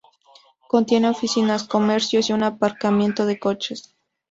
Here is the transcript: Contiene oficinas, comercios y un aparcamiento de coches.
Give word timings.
Contiene 0.67 1.09
oficinas, 1.09 1.63
comercios 1.63 2.27
y 2.27 2.33
un 2.33 2.41
aparcamiento 2.41 3.27
de 3.27 3.37
coches. 3.37 3.93